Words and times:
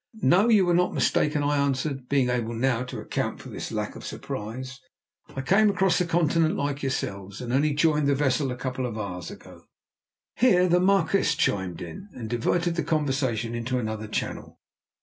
"No, 0.23 0.49
you 0.49 0.65
were 0.65 0.73
not 0.73 0.95
mistaken," 0.95 1.43
I 1.43 1.57
answered, 1.63 2.09
being 2.09 2.31
able 2.31 2.55
now 2.55 2.83
to 2.85 2.97
account 2.99 3.39
for 3.39 3.49
this 3.49 3.71
lack 3.71 3.95
of 3.95 4.03
surprise. 4.03 4.79
"I 5.35 5.41
came 5.43 5.69
across 5.69 5.99
the 5.99 6.05
Continent 6.07 6.55
like 6.57 6.81
yourselves, 6.81 7.39
and 7.39 7.53
only 7.53 7.75
joined 7.75 8.07
the 8.07 8.15
vessel 8.15 8.51
a 8.51 8.55
couple 8.57 8.87
of 8.87 8.97
hours 8.97 9.29
ago." 9.29 9.65
Here 10.35 10.67
the 10.67 10.79
Marquis 10.79 11.37
chimed 11.37 11.83
in, 11.83 12.09
and 12.13 12.31
diverted 12.31 12.77
the 12.77 12.83
conversation 12.83 13.53
into 13.53 13.77
another 13.77 14.07
channel. 14.07 14.59